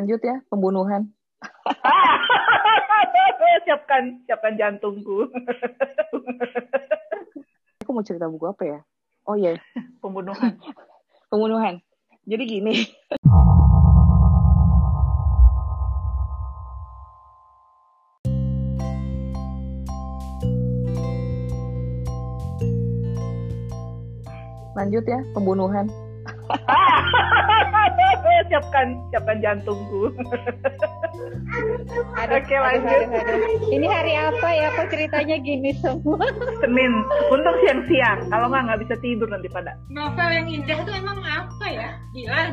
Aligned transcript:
Lanjut 0.00 0.24
ya, 0.24 0.40
pembunuhan. 0.48 1.12
siapkan, 3.68 4.16
siapkan 4.24 4.56
jantungku. 4.56 5.28
Aku 7.84 7.92
mau 7.92 8.00
cerita 8.00 8.24
buku 8.32 8.48
apa 8.48 8.64
ya? 8.64 8.80
Oh 9.28 9.36
iya, 9.36 9.60
Pembunuhan. 10.00 10.56
pembunuhan. 11.28 11.84
Jadi 12.24 12.48
gini. 12.48 12.88
Lanjut 24.72 25.04
ya, 25.04 25.20
pembunuhan. 25.36 25.92
Siapkan, 28.60 28.86
siapkan 29.08 29.38
jantungku. 29.40 30.12
Aduh, 32.20 32.36
Oke, 32.36 32.54
aduh, 32.54 32.60
lanjut. 32.60 33.00
aduh, 33.08 33.20
aduh. 33.24 33.72
Ini 33.72 33.86
hari 33.88 34.14
apa 34.14 34.48
ya? 34.52 34.68
Kok 34.76 34.88
ceritanya 34.92 35.36
gini 35.40 35.72
semua? 35.80 36.20
Senin, 36.60 36.92
untung 37.32 37.56
siang-siang. 37.64 38.28
Kalau 38.28 38.46
nggak 38.52 38.62
nggak 38.68 38.80
bisa 38.84 38.94
tidur 39.00 39.28
nanti 39.32 39.48
pada. 39.48 39.72
Novel 39.88 40.28
yang 40.28 40.46
indah 40.52 40.78
tuh 40.84 40.92
emang 40.92 41.18
apa 41.24 41.66
ya? 41.72 41.90
Dilan, 42.12 42.48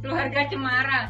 keluarga 0.00 0.40
Cemara. 0.48 1.00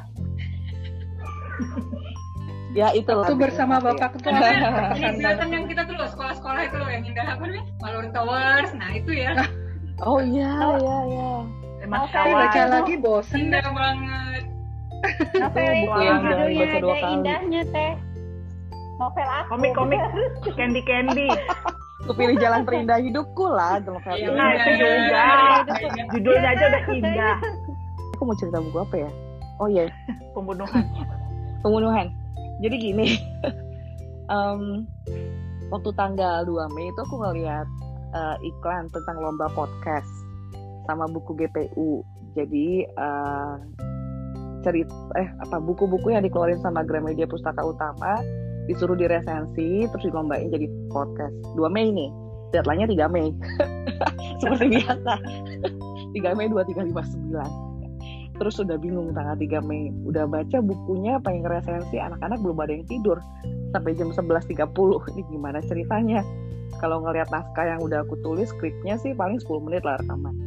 Ya 2.74 2.90
itu 2.90 3.06
lah. 3.06 3.30
Itu 3.30 3.38
bersama 3.38 3.78
Bapak 3.78 4.18
Ketua. 4.18 4.34
Ini 4.34 5.14
sinetron 5.22 5.50
yang 5.54 5.64
kita 5.70 5.86
tuh 5.86 5.94
loh, 5.94 6.10
sekolah-sekolah 6.10 6.60
itu 6.66 6.76
loh 6.82 6.90
yang 6.90 7.06
indah 7.06 7.22
apa 7.22 7.42
namanya? 7.46 7.64
Malur 7.78 8.06
Towers. 8.10 8.70
Nah 8.74 8.90
itu 8.98 9.14
ya, 9.14 9.30
Oh 10.02 10.18
iya, 10.18 10.74
iya, 10.82 10.96
iya. 11.06 11.34
Emang 11.84 12.08
baca 12.10 12.62
lagi 12.66 12.96
bosen 12.96 13.52
indah 13.52 13.62
banget. 13.70 14.33
Novel 15.34 15.64
Itu 15.64 15.82
buku 15.82 15.98
yang 16.00 16.18
judulnya 16.18 16.48
dibaca 16.48 16.78
dua 16.78 16.94
kali. 16.94 17.12
indahnya 17.12 17.62
teh. 17.68 17.92
Novel 18.94 19.28
aku. 19.28 19.48
Komik-komik 19.50 20.00
Candy 20.58 20.82
Candy. 20.82 21.28
Aku 22.04 22.12
pilih 22.12 22.36
jalan 22.36 22.62
terindah 22.62 23.00
hidupku 23.00 23.48
lah, 23.48 23.80
novel 23.80 24.12
Iya, 24.12 24.28
ini. 24.28 24.36
Nah, 24.36 24.48
itu 24.50 24.68
Iya, 24.68 24.76
juga. 24.76 25.24
iya. 25.72 26.04
Judulnya 26.12 26.48
aja 26.50 26.64
udah 26.66 26.82
indah. 26.90 27.36
Aku 28.12 28.22
mau 28.22 28.36
cerita 28.36 28.58
buku 28.60 28.78
apa 28.78 28.96
ya? 28.98 29.10
Oh 29.56 29.66
iya, 29.66 29.88
Pembunuhan. 30.30 30.84
pembunuhan. 31.64 32.12
Jadi 32.60 32.76
gini, 32.76 33.08
em, 34.26 34.84
waktu 35.66 35.90
tanggal 35.94 36.44
2 36.44 36.52
Mei 36.70 36.86
itu 36.86 37.00
aku 37.00 37.16
ngeliat 37.18 37.64
eh, 38.12 38.36
iklan 38.44 38.84
tentang 38.90 39.16
lomba 39.16 39.48
podcast 39.50 40.10
sama 40.84 41.08
buku 41.08 41.32
GPU. 41.34 42.04
Jadi 42.34 42.84
eh, 42.84 43.54
cerita 44.64 44.94
eh 45.20 45.28
apa 45.44 45.60
buku-buku 45.60 46.16
yang 46.16 46.24
dikeluarin 46.24 46.58
sama 46.64 46.80
Gramedia 46.82 47.28
Pustaka 47.28 47.60
Utama 47.60 48.18
disuruh 48.64 48.96
diresensi 48.96 49.84
terus 49.84 50.04
dilombain 50.08 50.48
jadi 50.48 50.66
podcast. 50.88 51.36
2 51.54 51.68
Mei 51.68 51.92
nih. 51.92 52.10
Deadline-nya 52.56 52.88
3 52.88 53.12
Mei. 53.12 53.28
Seperti 54.40 54.64
biasa. 54.80 55.12
3 56.16 56.38
Mei 56.38 56.46
2359 56.48 57.74
terus 58.34 58.58
udah 58.58 58.74
bingung 58.74 59.14
tanggal 59.14 59.38
3 59.38 59.62
Mei. 59.62 59.94
Udah 60.08 60.26
baca 60.26 60.58
bukunya 60.58 61.22
pengen 61.22 61.46
resensi 61.46 62.02
anak-anak 62.02 62.42
belum 62.42 62.58
ada 62.64 62.72
yang 62.74 62.86
tidur. 62.90 63.22
Sampai 63.70 63.94
jam 63.94 64.10
11.30 64.10 64.58
ini 65.14 65.22
gimana 65.30 65.62
ceritanya? 65.62 66.26
Kalau 66.82 67.06
ngelihat 67.06 67.30
naskah 67.30 67.66
yang 67.76 67.80
udah 67.84 68.02
aku 68.02 68.18
tulis 68.26 68.50
skripnya 68.50 68.98
sih 68.98 69.14
paling 69.14 69.38
10 69.38 69.66
menit 69.66 69.86
lah 69.86 69.94
rekaman 70.02 70.43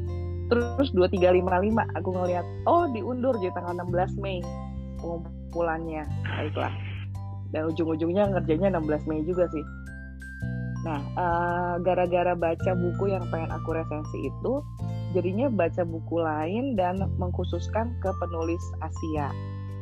terus 0.47 0.89
2355 0.95 1.99
aku 1.99 2.09
ngelihat 2.15 2.45
oh 2.67 2.87
diundur 2.91 3.35
jadi 3.39 3.53
tanggal 3.55 3.83
16 3.87 4.21
Mei 4.23 4.39
pengumpulannya 4.99 6.03
baiklah 6.23 6.73
dan 7.51 7.71
ujung-ujungnya 7.71 8.31
ngerjainnya 8.31 8.75
16 8.75 9.07
Mei 9.07 9.21
juga 9.27 9.47
sih 9.51 9.65
nah 10.85 11.01
eh, 11.03 11.75
gara-gara 11.83 12.31
baca 12.37 12.71
buku 12.77 13.11
yang 13.11 13.25
pengen 13.27 13.51
aku 13.51 13.75
resensi 13.75 14.17
itu 14.23 14.63
jadinya 15.15 15.47
baca 15.47 15.83
buku 15.87 16.19
lain 16.19 16.75
dan 16.75 16.99
mengkhususkan 17.15 17.95
ke 18.03 18.09
penulis 18.19 18.61
Asia. 18.83 19.31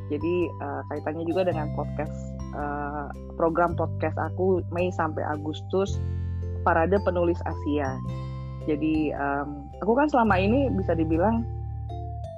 Jadi 0.08 0.36
eh, 0.50 0.82
kaitannya 0.94 1.26
juga 1.26 1.50
dengan 1.50 1.74
podcast 1.74 2.14
eh, 2.54 3.08
program 3.36 3.74
podcast 3.74 4.16
aku 4.16 4.62
Mei 4.70 4.94
sampai 4.94 5.26
Agustus 5.26 5.98
Parade 6.62 6.98
Penulis 7.02 7.38
Asia. 7.46 7.98
Jadi 8.66 9.14
em, 9.14 9.65
aku 9.82 9.94
kan 9.98 10.08
selama 10.08 10.36
ini 10.40 10.72
bisa 10.72 10.94
dibilang 10.94 11.44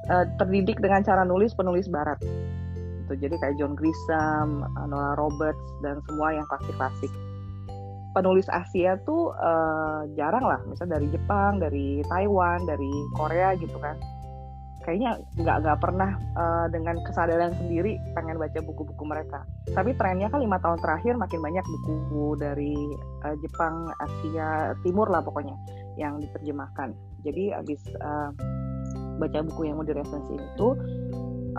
eh, 0.10 0.26
terdidik 0.42 0.80
dengan 0.80 1.04
cara 1.04 1.28
nulis 1.28 1.54
penulis 1.54 1.90
Barat. 1.92 2.18
Gitu. 3.06 3.14
Jadi 3.24 3.36
kayak 3.40 3.56
John 3.60 3.74
Grisham, 3.76 4.64
eh, 4.66 4.86
Nora 4.88 5.14
Roberts 5.20 5.66
dan 5.84 6.00
semua 6.08 6.34
yang 6.34 6.46
klasik-klasik 6.48 7.12
penulis 8.18 8.50
Asia 8.50 8.98
tuh 9.06 9.30
eh, 9.38 10.02
jarang 10.18 10.42
lah, 10.42 10.58
misalnya 10.66 10.98
dari 10.98 11.08
Jepang, 11.14 11.62
dari 11.62 12.02
Taiwan, 12.10 12.66
dari 12.66 12.90
Korea 13.14 13.54
gitu 13.62 13.78
kan. 13.78 13.94
Kayaknya 14.82 15.20
nggak 15.38 15.58
nggak 15.62 15.80
pernah 15.84 16.18
eh, 16.18 16.68
dengan 16.74 16.98
kesadaran 17.06 17.54
sendiri 17.62 18.02
pengen 18.18 18.42
baca 18.42 18.58
buku-buku 18.66 19.04
mereka. 19.06 19.46
Tapi 19.70 19.94
trennya 19.94 20.34
kan 20.34 20.42
lima 20.42 20.58
tahun 20.58 20.82
terakhir 20.82 21.14
makin 21.14 21.46
banyak 21.46 21.66
buku 21.86 22.26
dari 22.42 22.74
eh, 23.22 23.36
Jepang, 23.46 23.94
Asia 24.02 24.74
Timur 24.82 25.14
lah 25.14 25.22
pokoknya 25.22 25.54
yang 26.02 26.18
diterjemahkan. 26.18 26.98
Jadi 27.28 27.52
abis 27.52 27.82
eh, 27.92 28.30
baca 29.20 29.40
buku 29.44 29.68
yang 29.68 29.76
mau 29.76 29.88
diresensi 29.88 30.40
itu, 30.40 30.68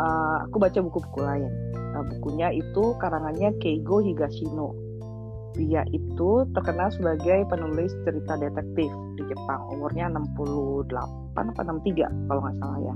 eh, 0.01 0.37
aku 0.49 0.57
baca 0.57 0.81
buku-buku 0.81 1.21
lain. 1.21 1.53
Nah, 1.93 2.05
bukunya 2.17 2.49
itu 2.57 2.97
karangannya 2.97 3.53
Keigo 3.61 4.01
Higashino 4.01 4.89
dia 5.59 5.83
itu 5.91 6.31
terkenal 6.55 6.87
sebagai 6.95 7.43
penulis 7.51 7.91
cerita 8.07 8.39
detektif 8.39 8.91
di 9.19 9.23
Jepang. 9.27 9.67
Umurnya 9.75 10.07
68 10.15 10.95
apa 11.35 11.61
63 11.67 12.07
kalau 12.31 12.41
nggak 12.47 12.57
salah 12.63 12.79
ya. 12.79 12.95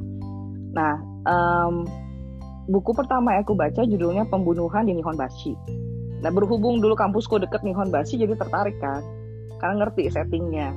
Nah, 0.73 0.95
em, 1.27 1.75
buku 2.71 2.95
pertama 2.95 3.35
yang 3.35 3.43
aku 3.43 3.59
baca 3.59 3.83
judulnya 3.83 4.25
Pembunuhan 4.31 4.87
di 4.87 4.95
Nihonbashi. 4.95 5.59
Nah, 6.23 6.31
berhubung 6.31 6.79
dulu 6.79 6.95
kampusku 6.95 7.43
deket 7.43 7.67
Nihonbashi 7.67 8.15
jadi 8.21 8.39
tertarik 8.39 8.79
kan. 8.79 9.03
Karena 9.59 9.83
ngerti 9.87 10.07
settingnya. 10.07 10.71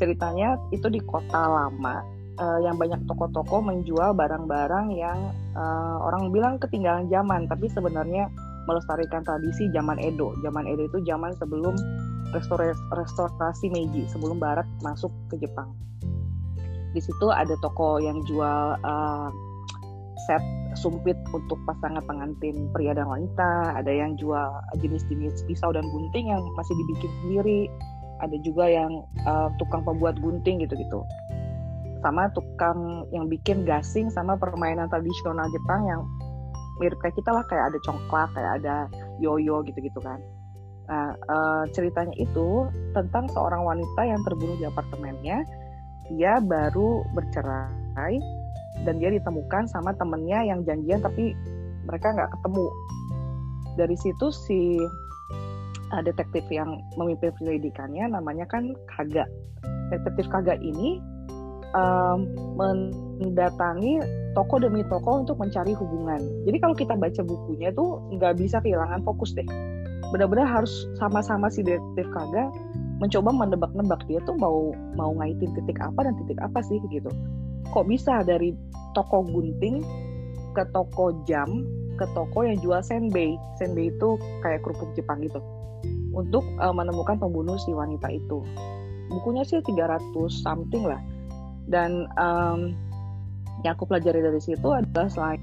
Ceritanya 0.00 0.58
itu 0.74 0.90
di 0.90 0.98
kota 1.02 1.42
lama 1.46 2.02
eh, 2.38 2.58
yang 2.66 2.76
banyak 2.78 3.06
toko-toko 3.06 3.62
menjual 3.62 4.14
barang-barang 4.14 4.86
yang 4.94 5.18
eh, 5.54 5.96
orang 6.02 6.30
bilang 6.34 6.58
ketinggalan 6.58 7.06
zaman, 7.10 7.46
tapi 7.46 7.70
sebenarnya 7.70 8.26
melestarikan 8.64 9.22
tradisi 9.22 9.68
zaman 9.70 10.00
Edo. 10.00 10.32
Zaman 10.40 10.64
Edo 10.64 10.88
itu 10.88 10.98
zaman 11.04 11.36
sebelum 11.36 11.76
restorasi, 12.32 12.80
restorasi 12.96 13.66
Meiji, 13.70 14.08
sebelum 14.08 14.40
Barat 14.40 14.66
masuk 14.80 15.12
ke 15.30 15.38
Jepang. 15.38 15.70
Di 16.94 17.02
situ 17.02 17.26
ada 17.30 17.54
toko 17.58 17.98
yang 17.98 18.22
jual 18.24 18.78
uh, 18.82 19.28
set 20.26 20.42
sumpit 20.74 21.14
untuk 21.30 21.58
pasangan 21.66 22.02
pengantin 22.06 22.70
pria 22.74 22.94
dan 22.94 23.06
wanita, 23.06 23.78
ada 23.78 23.90
yang 23.90 24.18
jual 24.18 24.50
jenis-jenis 24.78 25.46
pisau 25.46 25.70
dan 25.70 25.86
gunting 25.86 26.30
yang 26.30 26.42
masih 26.58 26.74
dibikin 26.74 27.10
sendiri, 27.22 27.60
ada 28.22 28.36
juga 28.46 28.70
yang 28.70 29.02
uh, 29.26 29.48
tukang 29.58 29.82
pembuat 29.82 30.18
gunting 30.22 30.62
gitu-gitu. 30.62 31.02
Sama 32.04 32.28
tukang 32.36 33.08
yang 33.10 33.26
bikin 33.32 33.64
gasing 33.64 34.12
sama 34.12 34.36
permainan 34.36 34.86
tradisional 34.92 35.48
Jepang 35.50 35.88
yang 35.88 36.04
mirip 36.82 36.98
kayak 37.00 37.16
kita 37.16 37.30
lah 37.30 37.44
kayak 37.46 37.70
ada 37.72 37.78
congklak 37.86 38.28
kayak 38.34 38.52
ada 38.62 38.76
yoyo 39.22 39.62
gitu-gitu 39.64 39.98
kan. 40.02 40.18
Nah 40.84 41.16
eh, 41.16 41.62
ceritanya 41.72 42.12
itu 42.20 42.68
tentang 42.92 43.30
seorang 43.32 43.64
wanita 43.64 44.02
yang 44.04 44.20
terbunuh 44.26 44.56
di 44.58 44.66
apartemennya. 44.68 45.46
Dia 46.12 46.42
baru 46.44 47.00
bercerai 47.16 48.20
dan 48.84 49.00
dia 49.00 49.08
ditemukan 49.14 49.70
sama 49.70 49.96
temennya 49.96 50.44
yang 50.44 50.60
janjian 50.68 51.00
tapi 51.00 51.32
mereka 51.88 52.12
nggak 52.12 52.30
ketemu. 52.36 52.66
Dari 53.74 53.96
situ 53.96 54.26
si 54.30 54.60
eh, 55.94 56.02
detektif 56.02 56.44
yang 56.50 56.82
memimpin 56.98 57.30
penyelidikannya 57.38 58.10
namanya 58.10 58.44
kan 58.50 58.74
Kaga 58.90 59.24
detektif 59.94 60.26
Kaga 60.32 60.58
ini 60.58 60.98
em, 61.74 62.18
mendatangi 62.58 64.00
toko 64.34 64.58
demi 64.62 64.82
toko 64.90 65.22
untuk 65.22 65.38
mencari 65.38 65.74
hubungan. 65.76 66.20
Jadi 66.46 66.56
kalau 66.58 66.74
kita 66.74 66.94
baca 66.98 67.22
bukunya 67.22 67.70
tuh 67.74 68.02
nggak 68.14 68.34
bisa 68.38 68.58
kehilangan 68.62 69.02
fokus 69.06 69.34
deh. 69.34 69.46
Benar-benar 70.10 70.46
harus 70.46 70.86
sama-sama 70.98 71.50
si 71.50 71.62
detektif 71.62 72.06
Kaga 72.14 72.50
mencoba 73.02 73.34
menebak-nebak 73.34 74.06
dia 74.06 74.22
tuh 74.22 74.38
mau 74.38 74.70
mau 74.94 75.10
ngaitin 75.18 75.50
titik 75.58 75.78
apa 75.82 76.06
dan 76.06 76.14
titik 76.24 76.38
apa 76.42 76.62
sih 76.62 76.78
gitu. 76.90 77.10
Kok 77.74 77.86
bisa 77.90 78.22
dari 78.22 78.54
toko 78.94 79.26
gunting 79.26 79.82
ke 80.54 80.62
toko 80.70 81.10
jam 81.26 81.66
ke 81.98 82.06
toko 82.14 82.46
yang 82.46 82.58
jual 82.58 82.82
senbei. 82.82 83.38
Senbei 83.58 83.90
itu 83.90 84.18
kayak 84.42 84.62
kerupuk 84.62 84.90
Jepang 84.98 85.22
gitu. 85.22 85.38
Untuk 86.14 86.46
eh, 86.46 86.74
menemukan 86.74 87.18
pembunuh 87.18 87.58
si 87.58 87.74
wanita 87.74 88.08
itu. 88.08 88.40
Bukunya 89.10 89.42
sih 89.44 89.60
300 89.60 90.14
something 90.30 90.86
lah. 90.86 91.02
Dan 91.68 92.06
em, 92.16 92.72
yang 93.64 93.74
aku 93.74 93.88
pelajari 93.88 94.20
dari 94.20 94.38
situ 94.38 94.68
adalah 94.70 95.08
selain 95.08 95.40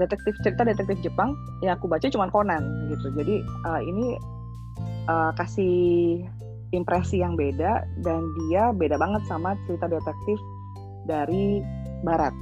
detektif 0.00 0.32
cerita 0.40 0.64
detektif 0.64 0.98
Jepang 1.04 1.36
yang 1.60 1.76
aku 1.76 1.84
baca 1.84 2.08
cuma 2.08 2.32
Conan 2.32 2.88
gitu 2.88 3.12
jadi 3.12 3.44
uh, 3.68 3.80
ini 3.84 4.16
uh, 5.06 5.30
kasih 5.36 6.24
impresi 6.72 7.20
yang 7.20 7.36
beda 7.36 7.84
dan 8.00 8.24
dia 8.46 8.72
beda 8.72 8.96
banget 8.96 9.22
sama 9.28 9.58
cerita 9.68 9.92
detektif 9.92 10.38
dari 11.04 11.60
Barat 12.00 12.32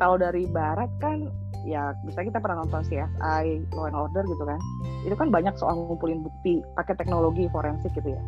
kalau 0.00 0.16
dari 0.16 0.48
Barat 0.48 0.88
kan 1.02 1.28
ya 1.66 1.92
bisa 2.06 2.22
kita 2.22 2.38
pernah 2.38 2.62
nonton 2.62 2.86
CSI, 2.86 3.44
Law 3.74 3.90
and 3.90 3.98
Order 3.98 4.22
gitu 4.22 4.44
kan. 4.46 4.60
Itu 5.02 5.18
kan 5.18 5.28
banyak 5.34 5.58
soal 5.58 5.74
ngumpulin 5.76 6.22
bukti 6.22 6.62
pakai 6.78 6.94
teknologi 6.94 7.50
forensik 7.50 7.90
gitu 7.98 8.14
ya. 8.14 8.22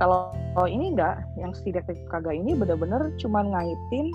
Kalau 0.00 0.32
ini 0.64 0.96
enggak 0.96 1.20
yang 1.36 1.52
si 1.52 1.68
detektif 1.68 2.00
Kaga 2.08 2.32
ini 2.32 2.56
bener-bener 2.56 3.12
cuma 3.20 3.44
ngaitin 3.44 4.08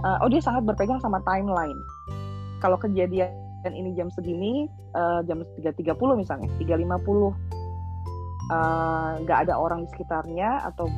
uh, 0.00 0.24
oh 0.24 0.28
dia 0.32 0.40
sangat 0.40 0.64
berpegang 0.64 0.98
sama 1.04 1.20
timeline. 1.28 1.76
Kalau 2.64 2.80
kejadian 2.80 3.32
ini 3.68 3.92
jam 3.92 4.08
segini 4.08 4.64
uh, 4.96 5.20
jam 5.28 5.44
3.30 5.60 5.92
misalnya 6.16 6.48
3.50 6.56 6.80
uh, 6.80 7.32
nggak 9.20 9.38
ada 9.48 9.54
orang 9.56 9.84
di 9.84 9.88
sekitarnya 9.92 10.64
atau 10.72 10.88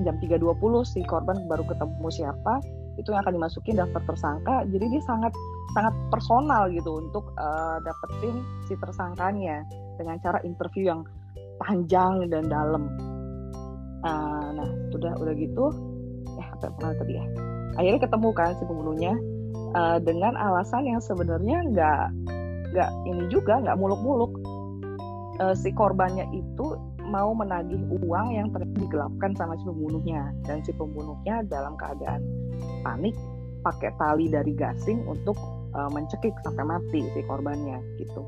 jam 0.00 0.16
3.20 0.20 0.56
si 0.88 1.00
korban 1.04 1.44
baru 1.48 1.64
ketemu 1.68 2.08
siapa 2.08 2.60
itu 2.96 3.12
yang 3.12 3.20
akan 3.24 3.36
dimasukin 3.36 3.76
daftar 3.76 4.02
tersangka. 4.08 4.64
Jadi 4.68 4.84
dia 4.88 5.02
sangat 5.04 5.32
sangat 5.76 5.94
personal 6.08 6.72
gitu 6.72 7.04
untuk 7.04 7.32
uh, 7.36 7.76
dapetin 7.84 8.40
si 8.64 8.74
tersangkanya 8.80 9.60
dengan 10.00 10.16
cara 10.24 10.40
interview 10.44 10.88
yang 10.88 11.00
panjang 11.60 12.24
dan 12.32 12.48
dalam. 12.48 12.88
Uh, 14.04 14.48
nah 14.56 14.68
sudah 14.92 15.12
udah 15.20 15.34
gitu. 15.36 15.64
Eh 16.36 16.48
apa 16.52 16.72
yang 16.80 16.96
tadi 16.96 17.12
ya? 17.16 17.24
Akhirnya 17.76 18.00
ketemu 18.08 18.28
kan 18.32 18.56
si 18.56 18.64
pembunuhnya 18.64 19.12
uh, 19.76 19.98
dengan 20.00 20.32
alasan 20.36 20.88
yang 20.88 21.00
sebenarnya 21.00 21.60
nggak 21.72 22.04
nggak 22.72 22.90
ini 23.08 23.24
juga 23.28 23.60
nggak 23.60 23.76
muluk-muluk. 23.76 24.32
Uh, 25.36 25.52
si 25.52 25.68
korbannya 25.76 26.24
itu 26.32 26.80
mau 27.12 27.30
menagih 27.36 27.78
uang 28.02 28.34
yang 28.34 28.48
ternyata 28.50 28.80
digelapkan 28.80 29.36
sama 29.36 29.54
si 29.60 29.64
pembunuhnya. 29.68 30.32
Dan 30.48 30.64
si 30.64 30.72
pembunuhnya 30.72 31.44
dalam 31.44 31.76
keadaan 31.76 32.24
panik 32.84 33.14
pakai 33.66 33.90
tali 33.98 34.30
dari 34.30 34.54
gasing 34.54 35.02
untuk 35.10 35.34
uh, 35.74 35.90
mencekik 35.90 36.32
sampai 36.46 36.64
mati 36.64 37.00
si 37.12 37.20
korbannya 37.26 37.82
gitu. 37.98 38.22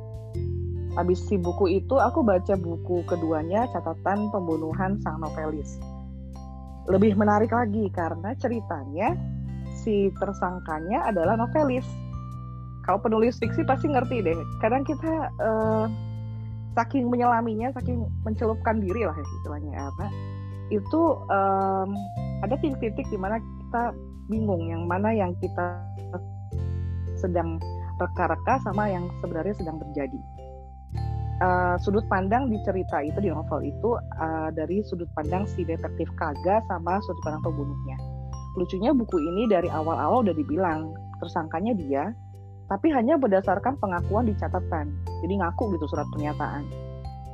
Habis 0.98 1.22
si 1.30 1.38
buku 1.38 1.78
itu 1.78 1.94
aku 1.94 2.26
baca 2.26 2.58
buku 2.58 3.06
keduanya 3.06 3.70
catatan 3.70 4.34
pembunuhan 4.34 4.98
sang 4.98 5.22
novelis. 5.22 5.78
Lebih 6.90 7.14
menarik 7.14 7.54
lagi 7.54 7.86
karena 7.94 8.34
ceritanya 8.34 9.14
si 9.78 10.10
tersangkanya 10.18 11.06
adalah 11.06 11.38
novelis. 11.38 11.86
Kalau 12.82 12.98
penulis 12.98 13.36
fiksi 13.36 13.62
pasti 13.68 13.92
ngerti 13.92 14.24
deh. 14.24 14.34
Kadang 14.64 14.82
kita 14.82 15.28
uh, 15.38 15.86
saking 16.74 17.06
menyelaminya, 17.12 17.70
saking 17.76 18.08
mencelupkan 18.24 18.80
diri 18.80 19.04
lah 19.04 19.14
istilahnya 19.14 19.92
apa, 19.92 20.08
itu 20.72 21.20
um, 21.28 21.90
ada 22.40 22.54
titik-titik 22.58 23.04
di 23.12 23.18
mana 23.20 23.38
kita 23.38 23.92
bingung 24.28 24.68
yang 24.68 24.84
mana 24.84 25.10
yang 25.10 25.32
kita 25.40 25.80
sedang 27.18 27.58
reka-reka 27.98 28.62
sama 28.62 28.86
yang 28.86 29.10
sebenarnya 29.24 29.54
sedang 29.58 29.80
terjadi. 29.82 30.20
Uh, 31.38 31.78
sudut 31.78 32.02
pandang 32.10 32.50
di 32.50 32.58
cerita 32.66 32.98
itu 32.98 33.14
di 33.22 33.30
novel 33.30 33.62
itu 33.62 33.94
uh, 33.94 34.50
dari 34.50 34.82
sudut 34.82 35.06
pandang 35.14 35.46
si 35.46 35.62
detektif 35.62 36.10
Kaga 36.18 36.62
sama 36.66 36.98
sudut 37.02 37.22
pandang 37.26 37.42
pembunuhnya. 37.46 37.96
Lucunya 38.58 38.90
buku 38.90 39.22
ini 39.22 39.46
dari 39.46 39.70
awal-awal 39.70 40.26
udah 40.26 40.34
dibilang 40.34 40.90
tersangkanya 41.22 41.78
dia, 41.78 42.10
tapi 42.66 42.90
hanya 42.90 43.14
berdasarkan 43.14 43.78
pengakuan 43.78 44.26
di 44.26 44.34
catatan. 44.34 44.90
Jadi 45.22 45.34
ngaku 45.38 45.78
gitu 45.78 45.86
surat 45.86 46.06
pernyataan. 46.10 46.66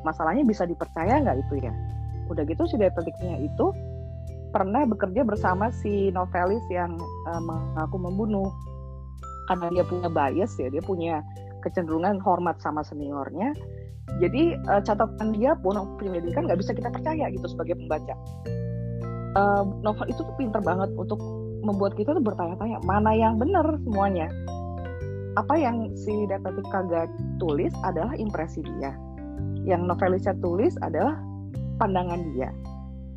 Masalahnya 0.04 0.44
bisa 0.44 0.68
dipercaya 0.68 1.24
nggak 1.24 1.40
itu 1.40 1.64
ya? 1.64 1.72
Udah 2.28 2.44
gitu 2.44 2.68
si 2.68 2.76
detektifnya 2.76 3.40
itu 3.40 3.72
pernah 4.54 4.86
bekerja 4.86 5.26
bersama 5.26 5.74
si 5.74 6.14
novelis 6.14 6.62
yang 6.70 6.94
uh, 7.26 7.42
mengaku 7.42 7.98
membunuh. 7.98 8.54
Karena 9.50 9.68
dia 9.74 9.84
punya 9.84 10.08
bias 10.08 10.56
ya 10.56 10.70
dia 10.70 10.80
punya 10.80 11.20
kecenderungan 11.66 12.22
hormat 12.22 12.62
sama 12.62 12.86
seniornya. 12.86 13.50
Jadi 14.22 14.54
uh, 14.70 14.78
catatan 14.78 15.34
dia 15.34 15.58
pun 15.58 15.74
penyelidikan 15.98 16.46
nggak 16.46 16.62
bisa 16.62 16.70
kita 16.70 16.88
percaya 16.88 17.26
gitu 17.34 17.50
sebagai 17.50 17.74
pembaca. 17.74 18.14
Uh, 19.34 19.66
novel 19.82 20.06
itu 20.06 20.22
tuh 20.22 20.36
pinter 20.38 20.62
banget 20.62 20.94
untuk 20.94 21.18
membuat 21.66 21.98
kita 21.98 22.14
tuh 22.14 22.22
bertanya-tanya 22.22 22.78
mana 22.86 23.10
yang 23.10 23.34
benar 23.34 23.66
semuanya? 23.82 24.30
Apa 25.34 25.58
yang 25.58 25.90
si 25.98 26.30
detektif 26.30 26.62
kagak 26.70 27.10
tulis 27.42 27.74
adalah 27.82 28.14
impresi 28.14 28.62
dia. 28.62 28.94
Yang 29.66 29.82
novelisnya 29.90 30.38
tulis 30.38 30.78
adalah 30.78 31.18
pandangan 31.82 32.22
dia 32.38 32.54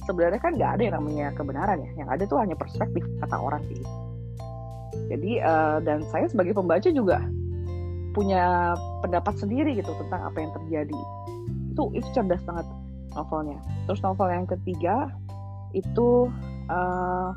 sebenarnya 0.07 0.39
kan 0.39 0.55
nggak 0.55 0.71
ada 0.79 0.81
yang 0.87 0.95
namanya 0.97 1.27
kebenaran 1.35 1.83
ya 1.83 1.91
yang 1.99 2.09
ada 2.09 2.23
tuh 2.23 2.39
hanya 2.39 2.55
perspektif 2.55 3.03
kata 3.19 3.35
orang 3.35 3.61
sih 3.67 3.83
jadi 5.05 5.31
uh, 5.43 5.77
dan 5.83 6.01
saya 6.07 6.25
sebagai 6.31 6.55
pembaca 6.55 6.89
juga 6.89 7.21
punya 8.17 8.73
pendapat 9.05 9.37
sendiri 9.37 9.77
gitu 9.77 9.93
tentang 10.01 10.25
apa 10.25 10.37
yang 10.41 10.51
terjadi. 10.57 11.01
Itu 11.69 11.93
itu 11.93 12.07
cerdas 12.17 12.41
banget 12.41 12.65
novelnya. 13.13 13.61
Terus 13.85 14.01
novel 14.01 14.33
yang 14.33 14.49
ketiga 14.49 15.13
itu 15.77 16.25
uh, 16.73 17.29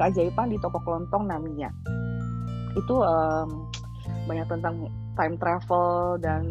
keajaiban 0.00 0.48
di 0.48 0.58
toko 0.64 0.80
kelontong 0.82 1.28
Namiya. 1.28 1.68
Itu 2.74 3.04
um, 3.04 3.68
banyak 4.24 4.48
tentang 4.48 4.88
time 5.20 5.36
travel 5.36 6.16
dan 6.18 6.42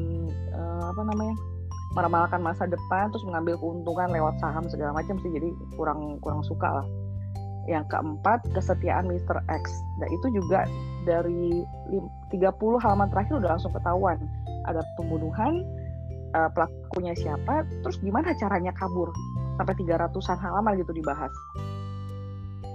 uh, 0.53 0.93
apa 0.93 1.01
namanya 1.03 1.35
meramalkan 1.93 2.41
masa 2.41 2.65
depan 2.65 3.13
terus 3.13 3.25
mengambil 3.25 3.57
keuntungan 3.61 4.09
lewat 4.09 4.35
saham 4.41 4.65
segala 4.65 4.97
macam 4.97 5.17
sih 5.21 5.29
jadi 5.29 5.49
kurang 5.77 6.17
kurang 6.21 6.41
suka 6.41 6.81
lah 6.81 6.87
yang 7.67 7.87
keempat, 7.87 8.43
kesetiaan 8.51 9.07
Mr. 9.07 9.39
X. 9.47 9.63
Dan 9.99 10.07
itu 10.11 10.27
juga 10.35 10.67
dari 11.07 11.63
30 12.31 12.83
halaman 12.83 13.07
terakhir 13.11 13.39
udah 13.39 13.55
langsung 13.55 13.71
ketahuan. 13.71 14.19
Ada 14.67 14.83
pembunuhan, 14.99 15.63
uh, 16.35 16.49
pelakunya 16.51 17.15
siapa, 17.15 17.63
terus 17.83 17.99
gimana 18.03 18.35
caranya 18.35 18.75
kabur. 18.75 19.11
Sampai 19.59 19.75
300-an 19.79 20.39
halaman 20.43 20.81
gitu 20.81 20.91
dibahas. 20.91 21.31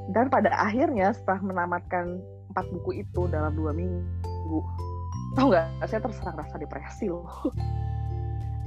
Dan 0.08 0.32
pada 0.32 0.48
akhirnya 0.56 1.12
setelah 1.12 1.52
menamatkan 1.52 2.16
empat 2.48 2.64
buku 2.72 3.04
itu 3.04 3.28
dalam 3.28 3.52
dua 3.52 3.76
minggu, 3.76 4.60
tau 5.37 5.52
nggak, 5.52 5.84
saya 5.84 6.00
terserang 6.00 6.40
rasa 6.40 6.56
depresi 6.56 7.12
loh. 7.12 7.28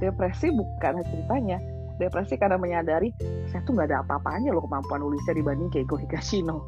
depresi 0.01 0.50
bukan 0.50 1.05
ceritanya, 1.05 1.62
depresi 2.01 2.34
karena 2.36 2.58
menyadari 2.58 3.13
saya 3.53 3.62
tuh 3.63 3.77
nggak 3.77 3.93
ada 3.93 4.01
apa-apanya 4.01 4.50
loh 4.50 4.65
kemampuan 4.65 5.05
nulisnya 5.05 5.38
dibanding 5.38 5.70
Keigo 5.70 5.96
Higashino. 6.01 6.65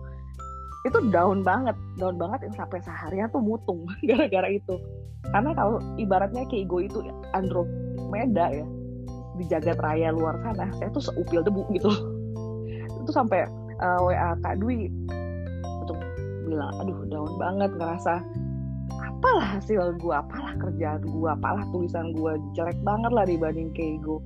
Itu 0.85 1.09
down 1.09 1.41
banget 1.41 1.73
down 1.97 2.21
banget 2.21 2.45
yang 2.45 2.55
sampai 2.55 2.79
seharian 2.85 3.27
tuh 3.33 3.41
mutung 3.41 3.89
gara-gara 4.07 4.53
itu. 4.53 4.77
Karena 5.33 5.57
kalau 5.57 5.81
ibaratnya 5.97 6.45
Keigo 6.45 6.77
itu 6.83 7.01
Andromeda 7.33 8.53
ya 8.53 8.65
di 9.33 9.49
jagat 9.49 9.81
raya 9.81 10.13
luar 10.13 10.37
sana 10.45 10.69
saya 10.77 10.93
tuh 10.93 11.01
seupil 11.01 11.41
debu 11.41 11.65
gitu. 11.73 11.89
Itu 13.03 13.11
sampai 13.11 13.43
uh, 13.81 13.99
eh, 13.99 13.99
WA 13.99 14.29
Kak 14.45 14.61
Dwi 14.61 14.87
untuk 15.83 15.97
bilang 16.45 16.71
aduh 16.79 17.03
down 17.09 17.33
banget 17.41 17.71
ngerasa 17.75 18.21
apalah 19.23 19.55
hasil 19.55 19.95
gue 20.03 20.11
apalah 20.11 20.51
kerjaan 20.59 20.99
gue 20.99 21.29
apalah 21.31 21.63
tulisan 21.71 22.11
gue 22.11 22.35
jelek 22.59 22.75
banget 22.83 23.07
lah 23.15 23.23
dibanding 23.23 23.71
Keigo. 23.71 24.19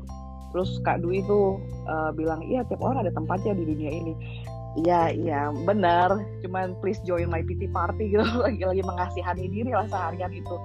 Terus 0.50 0.82
Kak 0.82 1.06
Dwi 1.06 1.22
tuh 1.30 1.62
uh, 1.86 2.10
bilang 2.18 2.42
iya 2.42 2.66
tiap 2.66 2.82
orang 2.82 3.06
ada 3.06 3.14
tempatnya 3.14 3.54
di 3.54 3.62
dunia 3.62 3.94
ini. 3.94 4.14
Iya 4.82 5.14
iya 5.14 5.42
benar. 5.70 6.18
Cuman 6.42 6.74
please 6.82 6.98
join 7.06 7.30
my 7.30 7.46
pity 7.46 7.70
party 7.70 8.10
gitu. 8.10 8.26
Lagi-lagi 8.50 8.82
mengasihani 8.82 9.46
diri 9.54 9.70
lah 9.70 9.86
seharian 9.86 10.34
itu. 10.34 10.58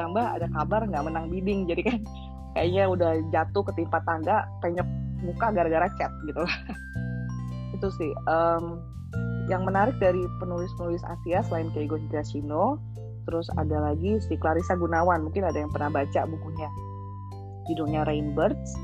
Tambah 0.00 0.40
ada 0.40 0.48
kabar 0.56 0.88
nggak 0.88 1.04
menang 1.04 1.28
bidding? 1.28 1.68
Jadi 1.68 1.82
kan 1.84 2.00
kayaknya 2.56 2.88
udah 2.88 3.12
jatuh 3.36 3.68
ketimpa 3.68 4.00
tangga 4.08 4.48
penyep 4.64 4.88
muka 5.20 5.52
gara-gara 5.52 5.92
chat 6.00 6.08
gitu. 6.24 6.40
Itu 7.76 7.92
sih 8.00 8.16
um, 8.32 8.80
yang 9.52 9.68
menarik 9.68 10.00
dari 10.00 10.24
penulis-penulis 10.40 11.04
Asia 11.04 11.44
selain 11.44 11.68
Keigo 11.76 12.00
Higashino 12.00 12.80
terus 13.24 13.48
ada 13.56 13.92
lagi 13.92 14.20
si 14.20 14.36
Clarissa 14.36 14.76
Gunawan 14.76 15.24
mungkin 15.24 15.44
ada 15.44 15.56
yang 15.56 15.72
pernah 15.72 15.90
baca 15.90 16.20
bukunya. 16.28 16.68
Judulnya 17.64 18.04
Rainbirds 18.04 18.76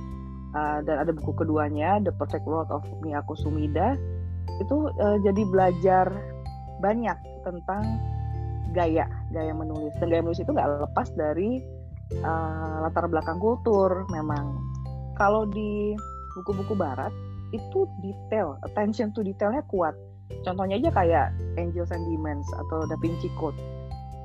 uh, 0.56 0.80
dan 0.84 0.96
ada 1.04 1.12
buku 1.12 1.36
keduanya 1.36 2.00
The 2.00 2.12
Perfect 2.16 2.48
World 2.48 2.72
of 2.72 2.84
Miyako 3.04 3.36
Sumida. 3.36 3.94
Itu 4.60 4.92
uh, 4.96 5.18
jadi 5.20 5.42
belajar 5.48 6.06
banyak 6.80 7.16
tentang 7.44 7.82
gaya 8.72 9.04
gaya 9.30 9.52
menulis. 9.52 9.92
Dan 10.00 10.08
gaya 10.08 10.22
menulis 10.24 10.40
itu 10.40 10.50
nggak 10.50 10.90
lepas 10.90 11.08
dari 11.12 11.60
uh, 12.24 12.88
latar 12.88 13.06
belakang 13.06 13.38
kultur 13.38 14.08
memang. 14.08 14.56
Kalau 15.20 15.44
di 15.44 15.92
buku-buku 16.32 16.72
barat 16.72 17.12
itu 17.52 17.84
detail 18.00 18.56
attention 18.64 19.12
to 19.12 19.20
detailnya 19.20 19.60
kuat. 19.68 19.92
Contohnya 20.46 20.78
aja 20.78 20.90
kayak 20.94 21.26
Angels 21.58 21.90
and 21.92 22.06
Demons 22.06 22.46
atau 22.54 22.86
Da 22.86 22.96
Vinci 23.02 23.28
Code 23.36 23.58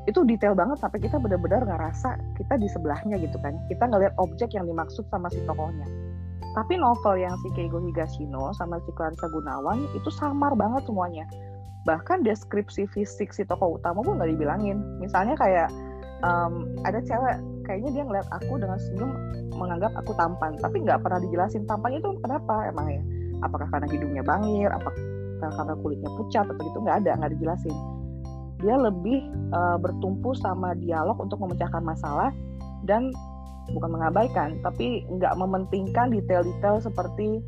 itu 0.06 0.22
detail 0.26 0.54
banget 0.54 0.78
sampai 0.78 1.02
kita 1.02 1.18
benar-benar 1.18 1.66
ngerasa 1.66 2.22
kita 2.38 2.62
di 2.62 2.70
sebelahnya 2.70 3.18
gitu 3.18 3.38
kan. 3.42 3.58
Kita 3.70 3.90
ngelihat 3.90 4.14
objek 4.22 4.54
yang 4.54 4.70
dimaksud 4.70 5.06
sama 5.10 5.30
si 5.34 5.42
tokohnya. 5.50 5.86
Tapi 6.54 6.80
novel 6.80 7.20
yang 7.20 7.36
si 7.44 7.52
Keigo 7.58 7.84
Higashino 7.84 8.54
sama 8.56 8.80
si 8.86 8.94
Clarissa 8.96 9.28
Gunawan 9.28 9.82
itu 9.98 10.08
samar 10.14 10.54
banget 10.56 10.88
semuanya. 10.88 11.26
Bahkan 11.90 12.24
deskripsi 12.24 12.88
fisik 12.94 13.34
si 13.34 13.44
tokoh 13.44 13.82
utama 13.82 14.06
pun 14.06 14.22
nggak 14.22 14.32
dibilangin. 14.38 14.78
Misalnya 15.02 15.36
kayak 15.36 15.74
um, 16.22 16.70
ada 16.86 17.02
cewek 17.02 17.42
kayaknya 17.66 17.92
dia 18.00 18.04
ngeliat 18.06 18.28
aku 18.30 18.62
dengan 18.62 18.78
senyum 18.78 19.12
menganggap 19.58 19.92
aku 20.00 20.14
tampan. 20.16 20.54
Tapi 20.62 20.86
nggak 20.86 21.02
pernah 21.02 21.20
dijelasin 21.20 21.66
tampannya 21.66 22.00
itu 22.00 22.14
kenapa 22.22 22.70
emang 22.70 22.88
ya. 22.94 23.02
Apakah 23.44 23.68
karena 23.68 23.90
hidungnya 23.92 24.24
bangir 24.24 24.72
apakah 24.72 24.96
karena 25.44 25.76
kulitnya 25.84 26.10
pucat 26.16 26.46
atau 26.48 26.64
gitu 26.64 26.78
nggak 26.80 27.04
ada 27.04 27.12
nggak 27.20 27.32
dijelasin 27.36 27.76
dia 28.64 28.76
lebih 28.80 29.28
uh, 29.52 29.78
bertumpu 29.80 30.32
sama 30.40 30.76
dialog 30.80 31.20
untuk 31.20 31.42
memecahkan 31.44 31.84
masalah 31.84 32.32
dan 32.88 33.12
bukan 33.74 33.98
mengabaikan 33.98 34.62
tapi 34.62 35.04
nggak 35.10 35.34
mementingkan 35.36 36.14
detail-detail 36.14 36.78
seperti 36.80 37.42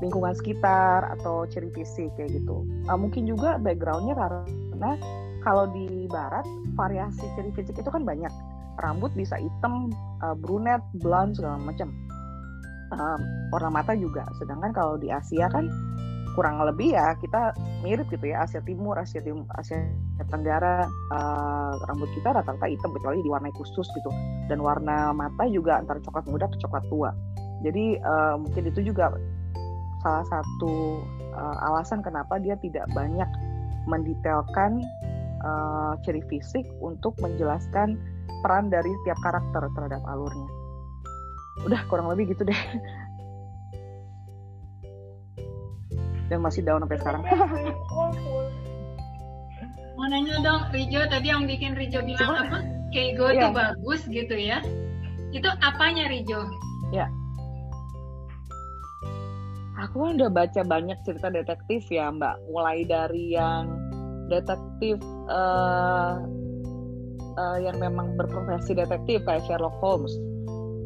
lingkungan 0.00 0.32
sekitar 0.32 1.12
atau 1.20 1.44
ciri 1.46 1.68
fisik 1.76 2.10
kayak 2.16 2.32
gitu. 2.32 2.64
Uh, 2.88 2.98
mungkin 2.98 3.28
juga 3.28 3.60
backgroundnya 3.60 4.16
karena 4.16 4.96
kalau 5.44 5.68
di 5.72 6.08
barat 6.08 6.44
variasi 6.76 7.24
ciri 7.36 7.52
fisik 7.52 7.76
itu 7.80 7.90
kan 7.92 8.04
banyak. 8.04 8.32
Rambut 8.80 9.12
bisa 9.12 9.36
hitam 9.36 9.92
uh, 10.24 10.32
brunette 10.32 10.84
blonde 11.04 11.36
segala 11.36 11.60
macam. 11.60 11.92
Uh, 12.90 13.18
warna 13.54 13.70
mata 13.70 13.92
juga. 13.94 14.26
Sedangkan 14.40 14.72
kalau 14.72 14.96
di 14.96 15.12
Asia 15.12 15.46
kan 15.52 15.68
kurang 16.38 16.62
lebih 16.62 16.94
ya 16.94 17.18
kita 17.18 17.54
mirip 17.82 18.06
gitu 18.12 18.30
ya 18.30 18.46
Asia 18.46 18.62
Timur 18.62 18.94
Asia 18.96 19.18
Timur 19.18 19.46
Asia 19.58 19.82
Tenggara 20.30 20.86
uh, 20.86 21.72
rambut 21.90 22.06
kita 22.12 22.30
rata-rata 22.30 22.68
hitam 22.68 22.92
kecuali 22.92 23.24
diwarnai 23.24 23.54
khusus 23.56 23.88
gitu. 23.96 24.10
Dan 24.46 24.60
warna 24.60 25.10
mata 25.16 25.48
juga 25.48 25.80
antara 25.80 25.98
coklat 25.98 26.28
muda 26.28 26.46
ke 26.46 26.56
coklat 26.60 26.84
tua. 26.92 27.10
Jadi 27.64 27.98
uh, 28.00 28.36
mungkin 28.36 28.68
itu 28.68 28.80
juga 28.84 29.16
salah 30.04 30.24
satu 30.28 31.02
uh, 31.34 31.56
alasan 31.72 32.04
kenapa 32.04 32.36
dia 32.40 32.56
tidak 32.60 32.84
banyak 32.92 33.28
mendetailkan 33.88 34.84
uh, 35.44 35.96
ciri 36.04 36.20
fisik 36.28 36.68
untuk 36.84 37.16
menjelaskan 37.20 37.96
peran 38.40 38.68
dari 38.72 38.88
setiap 39.02 39.18
karakter 39.24 39.62
terhadap 39.76 40.00
alurnya. 40.08 40.48
Udah 41.68 41.80
kurang 41.92 42.08
lebih 42.08 42.32
gitu 42.32 42.48
deh 42.48 42.56
dan 46.30 46.38
masih 46.40 46.62
down 46.62 46.86
sampai 46.86 46.98
sekarang. 47.02 47.22
Mau 49.98 50.08
nanya 50.08 50.40
dong, 50.40 50.62
Rijo 50.72 51.04
tadi 51.10 51.28
yang 51.28 51.44
bikin 51.44 51.76
Rijo 51.76 52.00
bilang 52.00 52.24
Cuma, 52.24 52.40
apa? 52.48 52.58
Keigo 52.94 53.28
yeah. 53.28 53.50
tuh 53.50 53.52
bagus 53.52 54.00
gitu 54.08 54.32
ya. 54.32 54.64
Itu 55.34 55.50
apanya 55.60 56.08
Rijo? 56.08 56.48
Ya. 56.94 57.10
Aku 59.76 60.06
kan 60.06 60.16
udah 60.16 60.30
baca 60.32 60.60
banyak 60.64 60.96
cerita 61.04 61.28
detektif 61.28 61.84
ya 61.92 62.08
Mbak. 62.08 62.36
Mulai 62.48 62.88
dari 62.88 63.36
yang 63.36 63.68
detektif 64.32 64.96
uh, 65.28 66.22
uh, 67.36 67.58
yang 67.60 67.76
memang 67.76 68.16
berprofesi 68.16 68.72
detektif 68.78 69.20
kayak 69.26 69.44
Sherlock 69.44 69.76
Holmes 69.82 70.14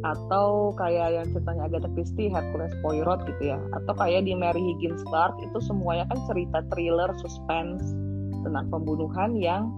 atau 0.04 0.76
kayak 0.76 1.16
yang 1.16 1.26
ceritanya 1.32 1.64
Agatha 1.64 1.88
Christie, 1.96 2.28
Hercules 2.28 2.76
Poirot 2.84 3.24
gitu 3.24 3.56
ya, 3.56 3.58
atau 3.72 3.96
kayak 3.96 4.28
di 4.28 4.36
Mary 4.36 4.60
Higgins 4.60 5.00
Clark 5.08 5.40
itu 5.40 5.58
semuanya 5.64 6.04
kan 6.12 6.20
cerita 6.28 6.60
thriller, 6.68 7.08
suspense 7.24 7.80
tentang 8.44 8.68
pembunuhan 8.68 9.32
yang 9.40 9.72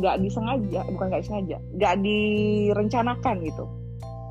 nggak 0.00 0.16
um, 0.16 0.22
disengaja, 0.24 0.88
bukan 0.88 1.06
nggak 1.12 1.22
disengaja, 1.22 1.56
nggak 1.76 1.94
direncanakan 2.00 3.36
gitu 3.44 3.64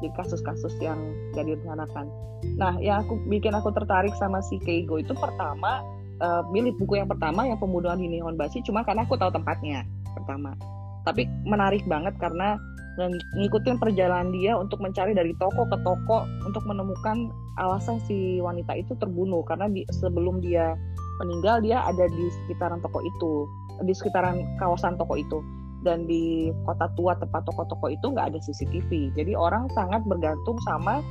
di 0.02 0.10
kasus-kasus 0.18 0.74
yang 0.82 0.98
nggak 1.38 1.46
direncanakan. 1.46 2.10
Nah, 2.58 2.78
yang 2.82 3.06
aku 3.06 3.22
bikin 3.30 3.54
aku 3.54 3.70
tertarik 3.74 4.14
sama 4.18 4.42
si 4.46 4.58
Keigo 4.62 4.98
itu 4.98 5.14
pertama 5.18 5.86
uh, 6.22 6.42
milih 6.50 6.74
buku 6.78 6.98
yang 6.98 7.10
pertama 7.10 7.46
yang 7.46 7.58
pembunuhan 7.62 7.98
di 7.98 8.10
Nihonbashi 8.10 8.66
cuma 8.66 8.82
karena 8.82 9.06
aku 9.06 9.18
tahu 9.18 9.30
tempatnya 9.30 9.86
pertama. 10.18 10.58
Tapi 11.06 11.30
menarik 11.46 11.86
banget 11.86 12.18
karena 12.20 12.58
ngikutin 13.06 13.78
perjalanan 13.78 14.34
dia 14.34 14.58
untuk 14.58 14.82
mencari 14.82 15.14
dari 15.14 15.38
toko 15.38 15.70
ke 15.70 15.78
toko 15.86 16.26
untuk 16.42 16.66
menemukan 16.66 17.30
alasan 17.62 18.02
si 18.10 18.42
wanita 18.42 18.74
itu 18.74 18.98
terbunuh. 18.98 19.46
Karena 19.46 19.70
di, 19.70 19.86
sebelum 19.94 20.42
dia 20.42 20.74
meninggal 21.22 21.62
dia 21.62 21.86
ada 21.86 22.10
di 22.10 22.26
sekitaran 22.44 22.82
toko 22.82 23.00
itu. 23.06 23.46
Di 23.86 23.94
sekitaran 23.94 24.42
kawasan 24.58 24.98
toko 24.98 25.14
itu. 25.14 25.40
Dan 25.86 26.10
di 26.10 26.50
kota 26.66 26.90
tua 26.98 27.14
tempat 27.22 27.46
toko-toko 27.46 27.94
itu 27.94 28.10
nggak 28.10 28.34
ada 28.34 28.40
CCTV 28.42 29.14
jadi 29.14 29.38
orang 29.38 29.70
sangat 29.78 30.02
bergantung 30.10 30.58
sama 30.66 31.06